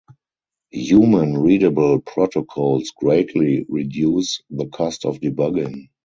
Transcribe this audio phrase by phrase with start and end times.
[0.71, 5.89] Human readable protocols greatly reduce the cost of debugging.